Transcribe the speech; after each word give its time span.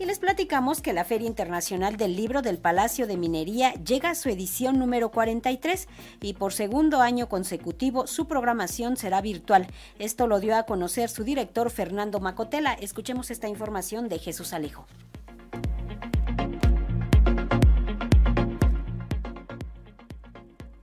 Y 0.00 0.04
les 0.04 0.20
platicamos 0.20 0.80
que 0.80 0.92
la 0.92 1.04
Feria 1.04 1.26
Internacional 1.26 1.96
del 1.96 2.14
Libro 2.14 2.40
del 2.40 2.58
Palacio 2.58 3.08
de 3.08 3.16
Minería 3.16 3.74
llega 3.74 4.10
a 4.10 4.14
su 4.14 4.28
edición 4.28 4.78
número 4.78 5.10
43 5.10 5.88
y 6.22 6.34
por 6.34 6.52
segundo 6.52 7.00
año 7.00 7.28
consecutivo 7.28 8.06
su 8.06 8.28
programación 8.28 8.96
será 8.96 9.20
virtual. 9.20 9.66
Esto 9.98 10.28
lo 10.28 10.38
dio 10.38 10.56
a 10.56 10.66
conocer 10.66 11.08
su 11.08 11.24
director 11.24 11.70
Fernando 11.70 12.20
Macotela. 12.20 12.74
Escuchemos 12.74 13.32
esta 13.32 13.48
información 13.48 14.08
de 14.08 14.20
Jesús 14.20 14.52
Alejo. 14.52 14.86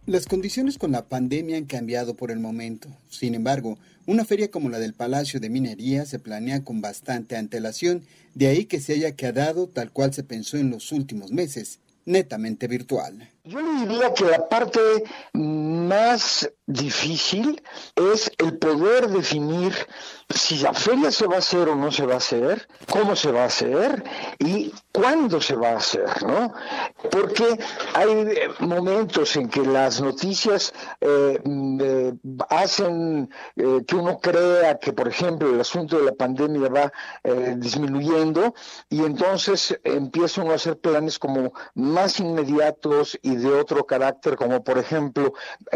Las 0.07 0.27
condiciones 0.27 0.77
con 0.77 0.91
la 0.91 1.09
pandemia 1.09 1.57
han 1.57 1.65
cambiado 1.65 2.15
por 2.15 2.29
el 2.29 2.39
momento. 2.39 2.89
Sin 3.09 3.33
embargo, 3.33 3.79
una 4.05 4.23
feria 4.23 4.51
como 4.51 4.69
la 4.69 4.77
del 4.77 4.93
Palacio 4.93 5.39
de 5.39 5.49
Minería 5.49 6.05
se 6.05 6.19
planea 6.19 6.63
con 6.63 6.79
bastante 6.79 7.35
antelación, 7.35 8.03
de 8.35 8.45
ahí 8.45 8.65
que 8.65 8.79
se 8.79 8.93
haya 8.93 9.15
quedado 9.15 9.67
tal 9.67 9.91
cual 9.91 10.13
se 10.13 10.21
pensó 10.21 10.57
en 10.57 10.69
los 10.69 10.91
últimos 10.91 11.31
meses, 11.31 11.79
netamente 12.05 12.67
virtual. 12.67 13.31
Yo 13.45 13.61
le 13.61 13.85
diría 13.85 14.11
que 14.15 14.25
la 14.25 14.49
parte 14.49 14.79
más 15.33 16.51
difícil 16.65 17.61
es 17.95 18.31
el 18.39 18.57
poder 18.57 19.07
definir 19.07 19.71
si 20.33 20.57
la 20.57 20.73
feria 20.73 21.11
se 21.11 21.27
va 21.27 21.35
a 21.35 21.39
hacer 21.39 21.69
o 21.69 21.75
no 21.75 21.91
se 21.91 22.05
va 22.05 22.15
a 22.15 22.17
hacer, 22.17 22.67
cómo 22.89 23.15
se 23.15 23.31
va 23.31 23.43
a 23.43 23.45
hacer 23.45 24.03
y 24.39 24.73
cuándo 24.91 25.39
se 25.39 25.55
va 25.55 25.69
a 25.69 25.77
hacer, 25.77 26.23
¿no? 26.23 26.51
Porque 27.11 27.59
hay 27.93 28.39
momentos 28.59 29.35
en 29.35 29.49
que 29.49 29.61
las 29.61 30.01
noticias 30.01 30.73
eh, 30.99 31.39
mm, 31.43 31.79
hacen 32.49 33.29
eh, 33.55 33.83
que 33.85 33.95
uno 33.95 34.17
crea 34.17 34.79
que, 34.79 34.93
por 34.93 35.07
ejemplo, 35.07 35.49
el 35.49 35.61
asunto 35.61 35.99
de 35.99 36.05
la 36.05 36.13
pandemia 36.13 36.69
va 36.69 36.91
eh, 37.23 37.53
disminuyendo 37.57 38.55
y 38.89 39.03
entonces 39.03 39.79
empieza 39.83 40.41
uno 40.41 40.53
a 40.53 40.55
hacer 40.55 40.79
planes 40.79 41.19
como 41.19 41.53
más 41.75 42.19
inmediatos 42.19 43.19
y 43.21 43.34
de 43.41 43.49
otro 43.49 43.85
carácter, 43.85 44.35
como 44.35 44.63
por 44.63 44.77
ejemplo 44.77 45.33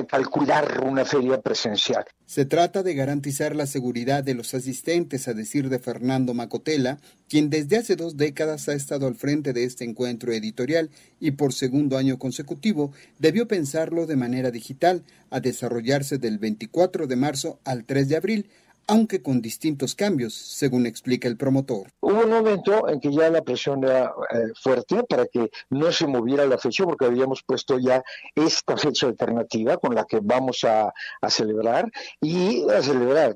calcular 0.07 0.83
una 0.83 1.05
feria 1.05 1.41
presencial. 1.41 2.05
Se 2.25 2.45
trata 2.45 2.83
de 2.83 2.93
garantizar 2.93 3.55
la 3.55 3.65
seguridad 3.65 4.23
de 4.23 4.35
los 4.35 4.53
asistentes, 4.53 5.27
a 5.27 5.33
decir 5.33 5.69
de 5.69 5.79
Fernando 5.79 6.33
Macotela, 6.33 6.99
quien 7.27 7.49
desde 7.49 7.77
hace 7.77 7.95
dos 7.95 8.17
décadas 8.17 8.69
ha 8.69 8.73
estado 8.73 9.07
al 9.07 9.15
frente 9.15 9.53
de 9.53 9.63
este 9.63 9.83
encuentro 9.83 10.31
editorial 10.31 10.89
y 11.19 11.31
por 11.31 11.53
segundo 11.53 11.97
año 11.97 12.19
consecutivo 12.19 12.91
debió 13.17 13.47
pensarlo 13.47 14.05
de 14.05 14.15
manera 14.15 14.51
digital, 14.51 15.03
a 15.31 15.39
desarrollarse 15.39 16.17
del 16.17 16.39
24 16.39 17.07
de 17.07 17.15
marzo 17.15 17.59
al 17.63 17.85
3 17.85 18.09
de 18.09 18.15
abril, 18.15 18.49
aunque 18.89 19.21
con 19.21 19.41
distintos 19.41 19.93
cambios, 19.93 20.33
según 20.33 20.87
explica 20.87 21.27
el 21.27 21.37
promotor. 21.37 21.91
Hubo 22.01 22.23
un 22.23 22.29
momento 22.29 22.89
en 22.89 22.99
que 22.99 23.13
ya 23.13 23.29
la 23.29 23.43
presión 23.43 23.83
era 23.83 24.05
eh, 24.33 24.51
fuerte 24.59 25.03
para 25.03 25.27
que 25.27 25.51
no 25.69 25.91
se 25.91 26.07
moviera 26.07 26.45
la 26.45 26.57
fecha, 26.57 26.85
porque 26.85 27.05
habíamos 27.05 27.43
puesto 27.43 27.77
ya 27.77 28.03
esta 28.33 28.77
fecha 28.77 29.05
alternativa 29.05 29.77
con 29.77 29.93
la 29.93 30.05
que 30.05 30.19
vamos 30.21 30.63
a, 30.63 30.91
celebrar 31.29 31.91
y 32.19 32.67
a 32.69 32.81
celebrar, 32.81 33.35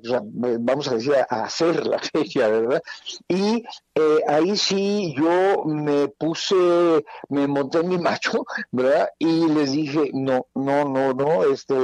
vamos 0.60 0.88
a 0.88 0.96
decir, 0.96 1.14
a 1.30 1.44
hacer 1.44 1.86
la 1.86 2.00
fecha, 2.00 2.48
¿verdad? 2.48 2.82
Y 3.28 3.64
eh, 3.94 4.20
ahí 4.28 4.58
sí 4.58 5.14
yo 5.16 5.64
me 5.66 6.08
puse, 6.08 6.56
me 7.30 7.48
monté 7.48 7.80
en 7.80 7.90
mi 7.90 7.98
macho, 8.00 8.44
¿verdad? 8.72 9.10
Y 9.20 9.48
les 9.50 9.72
dije, 9.72 10.10
no, 10.14 10.48
no, 10.56 10.86
no, 10.86 11.14
no, 11.14 11.44
este, 11.44 11.76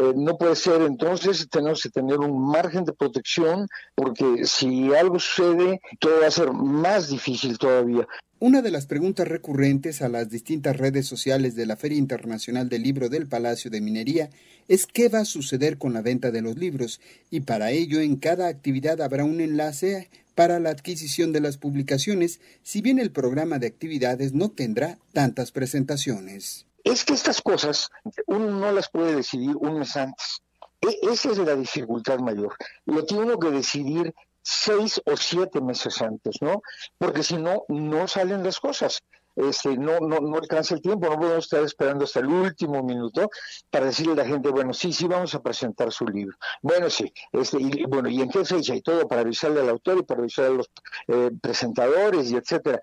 eh, 0.00 0.14
no 0.16 0.38
puede 0.38 0.56
ser, 0.56 0.80
entonces 0.80 1.46
tenemos 1.50 1.82
que 1.82 1.90
tener 1.90 2.18
un 2.18 2.50
margen 2.50 2.84
de 2.84 2.94
protección 2.94 3.66
porque 3.94 4.46
si 4.46 4.94
algo 4.94 5.18
sucede, 5.18 5.80
todo 5.98 6.20
va 6.20 6.26
a 6.26 6.30
ser 6.30 6.52
más 6.52 7.10
difícil 7.10 7.58
todavía. 7.58 8.06
Una 8.38 8.62
de 8.62 8.70
las 8.70 8.86
preguntas 8.86 9.28
recurrentes 9.28 10.00
a 10.00 10.08
las 10.08 10.30
distintas 10.30 10.78
redes 10.78 11.06
sociales 11.06 11.54
de 11.54 11.66
la 11.66 11.76
Feria 11.76 11.98
Internacional 11.98 12.70
del 12.70 12.82
Libro 12.82 13.10
del 13.10 13.26
Palacio 13.26 13.70
de 13.70 13.82
Minería 13.82 14.30
es 14.68 14.86
qué 14.86 15.10
va 15.10 15.18
a 15.18 15.24
suceder 15.26 15.76
con 15.76 15.92
la 15.92 16.00
venta 16.00 16.30
de 16.30 16.40
los 16.40 16.56
libros 16.56 17.02
y 17.30 17.40
para 17.40 17.70
ello 17.70 18.00
en 18.00 18.16
cada 18.16 18.48
actividad 18.48 19.02
habrá 19.02 19.24
un 19.24 19.42
enlace 19.42 20.08
para 20.34 20.58
la 20.60 20.70
adquisición 20.70 21.32
de 21.32 21.40
las 21.40 21.58
publicaciones, 21.58 22.40
si 22.62 22.80
bien 22.80 22.98
el 22.98 23.10
programa 23.10 23.58
de 23.58 23.66
actividades 23.66 24.32
no 24.32 24.50
tendrá 24.50 24.98
tantas 25.12 25.52
presentaciones. 25.52 26.69
Es 26.84 27.04
que 27.04 27.14
estas 27.14 27.42
cosas 27.42 27.88
uno 28.26 28.50
no 28.50 28.72
las 28.72 28.90
puede 28.90 29.14
decidir 29.14 29.56
un 29.56 29.78
mes 29.78 29.96
antes. 29.96 30.42
E, 30.80 30.98
esa 31.02 31.30
es 31.30 31.38
la 31.38 31.54
dificultad 31.54 32.18
mayor. 32.18 32.56
Lo 32.86 33.04
tiene 33.04 33.24
uno 33.24 33.38
que 33.38 33.50
decidir 33.50 34.14
seis 34.42 35.00
o 35.04 35.16
siete 35.16 35.60
meses 35.60 36.00
antes, 36.00 36.36
¿no? 36.40 36.62
Porque 36.98 37.22
si 37.22 37.36
no, 37.36 37.64
no 37.68 38.08
salen 38.08 38.42
las 38.42 38.58
cosas 38.58 39.02
este, 39.36 39.76
no, 39.76 40.00
no, 40.00 40.20
no 40.20 40.36
alcanza 40.36 40.74
el 40.74 40.82
tiempo, 40.82 41.08
no 41.08 41.18
podemos 41.18 41.44
estar 41.44 41.62
esperando 41.62 42.04
hasta 42.04 42.20
el 42.20 42.26
último 42.26 42.82
minuto 42.82 43.28
para 43.70 43.86
decirle 43.86 44.12
a 44.12 44.16
la 44.16 44.26
gente, 44.26 44.48
bueno, 44.50 44.72
sí, 44.72 44.92
sí, 44.92 45.06
vamos 45.06 45.34
a 45.34 45.42
presentar 45.42 45.92
su 45.92 46.06
libro. 46.06 46.36
Bueno, 46.62 46.90
sí, 46.90 47.12
este, 47.32 47.58
y, 47.60 47.84
bueno, 47.84 48.08
¿y 48.08 48.20
en 48.20 48.30
qué 48.30 48.44
fecha? 48.44 48.74
Y 48.74 48.82
todo 48.82 49.06
para 49.08 49.22
avisarle 49.22 49.60
al 49.60 49.68
autor 49.68 49.98
y 49.98 50.02
para 50.02 50.20
avisarle 50.20 50.50
a 50.50 50.56
los 50.56 50.70
eh, 51.08 51.30
presentadores 51.40 52.30
y 52.30 52.36
etcétera. 52.36 52.80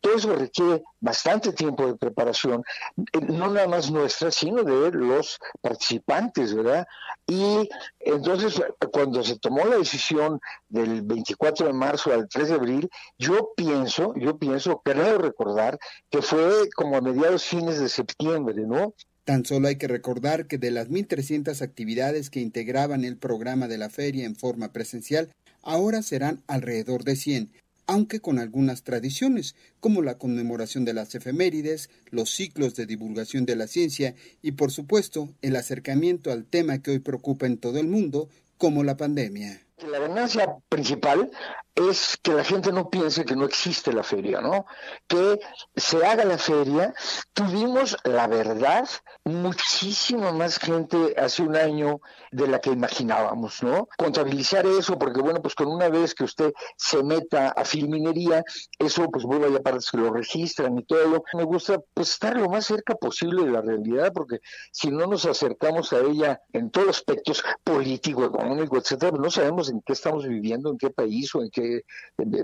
Todo 0.00 0.14
eso 0.14 0.34
requiere 0.34 0.82
bastante 1.00 1.52
tiempo 1.52 1.86
de 1.86 1.96
preparación, 1.96 2.62
eh, 2.96 3.20
no 3.20 3.50
nada 3.50 3.68
más 3.68 3.90
nuestra, 3.90 4.30
sino 4.30 4.62
de 4.62 4.90
los 4.92 5.38
participantes, 5.60 6.54
¿verdad? 6.54 6.86
Y 7.26 7.68
entonces, 8.00 8.60
cuando 8.92 9.22
se 9.24 9.38
tomó 9.38 9.64
la 9.64 9.78
decisión 9.78 10.40
del 10.68 11.02
24 11.02 11.66
de 11.66 11.72
marzo 11.72 12.12
al 12.12 12.28
3 12.28 12.48
de 12.48 12.54
abril, 12.54 12.90
yo 13.18 13.52
pienso, 13.56 14.12
yo 14.16 14.38
pienso, 14.38 14.82
creo 14.84 15.18
recordar 15.18 15.78
que 16.10 16.20
fue 16.20 16.68
como 16.74 16.96
a 16.96 17.00
mediados 17.00 17.44
fines 17.44 17.80
de 17.80 17.88
septiembre, 17.88 18.66
¿no? 18.66 18.94
Tan 19.24 19.46
solo 19.46 19.68
hay 19.68 19.76
que 19.76 19.88
recordar 19.88 20.46
que 20.46 20.58
de 20.58 20.70
las 20.70 20.90
1.300 20.90 21.62
actividades 21.62 22.28
que 22.28 22.40
integraban 22.40 23.04
el 23.04 23.16
programa 23.16 23.68
de 23.68 23.78
la 23.78 23.88
feria 23.88 24.26
en 24.26 24.36
forma 24.36 24.70
presencial, 24.72 25.30
ahora 25.62 26.02
serán 26.02 26.42
alrededor 26.46 27.04
de 27.04 27.16
100, 27.16 27.50
aunque 27.86 28.20
con 28.20 28.38
algunas 28.38 28.82
tradiciones, 28.82 29.54
como 29.80 30.02
la 30.02 30.18
conmemoración 30.18 30.84
de 30.84 30.94
las 30.94 31.14
efemérides, 31.14 31.90
los 32.10 32.30
ciclos 32.30 32.74
de 32.74 32.86
divulgación 32.86 33.46
de 33.46 33.56
la 33.56 33.66
ciencia 33.66 34.14
y, 34.42 34.52
por 34.52 34.70
supuesto, 34.70 35.34
el 35.42 35.56
acercamiento 35.56 36.32
al 36.32 36.46
tema 36.46 36.78
que 36.78 36.92
hoy 36.92 36.98
preocupa 36.98 37.46
en 37.46 37.58
todo 37.58 37.78
el 37.78 37.88
mundo, 37.88 38.28
como 38.56 38.84
la 38.84 38.96
pandemia. 38.96 39.63
La 39.78 39.98
ganancia 39.98 40.56
principal 40.68 41.30
es 41.74 42.16
que 42.22 42.32
la 42.32 42.44
gente 42.44 42.70
no 42.70 42.88
piense 42.88 43.24
que 43.24 43.34
no 43.34 43.44
existe 43.44 43.92
la 43.92 44.04
feria, 44.04 44.40
¿no? 44.40 44.66
Que 45.08 45.40
se 45.74 46.06
haga 46.06 46.24
la 46.24 46.38
feria. 46.38 46.94
Tuvimos, 47.32 47.96
la 48.04 48.28
verdad, 48.28 48.88
muchísima 49.24 50.30
más 50.30 50.58
gente 50.58 51.14
hace 51.18 51.42
un 51.42 51.56
año 51.56 52.00
de 52.30 52.46
la 52.46 52.60
que 52.60 52.70
imaginábamos, 52.70 53.62
¿no? 53.64 53.88
Contabilizar 53.98 54.64
eso, 54.66 54.96
porque 54.96 55.20
bueno, 55.20 55.42
pues 55.42 55.56
con 55.56 55.66
una 55.66 55.88
vez 55.88 56.14
que 56.14 56.22
usted 56.22 56.52
se 56.76 57.02
meta 57.02 57.48
a 57.48 57.64
filminería, 57.64 58.44
eso 58.78 59.10
pues 59.10 59.24
bueno, 59.24 59.46
hay 59.46 59.60
partes 59.60 59.90
que 59.90 59.96
lo 59.96 60.12
registran 60.12 60.78
y 60.78 60.84
todo. 60.84 61.24
Me 61.32 61.42
gusta 61.42 61.80
pues 61.92 62.10
estar 62.10 62.36
lo 62.36 62.48
más 62.48 62.66
cerca 62.66 62.94
posible 62.94 63.44
de 63.44 63.50
la 63.50 63.62
realidad, 63.62 64.12
porque 64.14 64.38
si 64.70 64.90
no 64.90 65.08
nos 65.08 65.26
acercamos 65.26 65.92
a 65.92 65.98
ella 65.98 66.40
en 66.52 66.70
todos 66.70 66.86
los 66.86 66.96
aspectos 66.98 67.42
político, 67.64 68.24
económico, 68.24 68.78
etcétera, 68.78 69.10
pues 69.10 69.22
no 69.22 69.30
sabemos 69.30 69.63
en 69.68 69.82
qué 69.84 69.92
estamos 69.92 70.26
viviendo, 70.26 70.70
en 70.70 70.78
qué 70.78 70.90
país 70.90 71.34
o 71.34 71.42
en 71.42 71.50
qué 71.50 71.82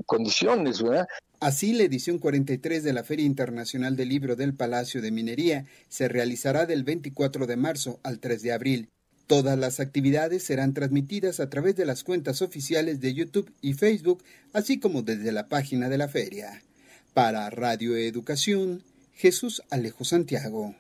condiciones, 0.07 0.83
¿verdad? 0.83 1.07
Así, 1.41 1.73
la 1.73 1.85
edición 1.85 2.19
43 2.19 2.85
de 2.85 2.93
la 2.93 3.03
Feria 3.03 3.25
Internacional 3.25 3.97
del 3.97 4.11
Libro 4.11 4.37
del 4.37 4.55
Palacio 4.55 5.01
de 5.01 5.11
Minería 5.11 5.65
se 5.89 6.09
realizará 6.09 6.67
del 6.67 6.85
24 6.85 7.47
de 7.47 7.57
marzo 7.57 7.99
al 8.03 8.19
3 8.19 8.43
de 8.43 8.53
abril. 8.53 8.89
Todas 9.27 9.59
las 9.59 9.81
actividades 9.81 10.43
serán 10.43 10.75
transmitidas 10.75 11.41
a 11.41 11.49
través 11.49 11.77
de 11.77 11.87
las 11.87 12.05
cuentas 12.05 12.43
oficiales 12.43 13.01
de 13.01 13.15
YouTube 13.15 13.51
y 13.63 13.75
Facebook, 13.75 14.23
así 14.53 14.81
como 14.81 15.03
desde 15.03 15.33
la 15.33 15.49
página 15.49 15.89
de 15.89 15.99
la 15.99 16.09
feria. 16.09 16.63
Para 17.15 17.49
Radio 17.49 17.97
Educación, 17.97 18.83
Jesús 19.15 19.63
Alejo 19.71 20.05
Santiago. 20.05 20.75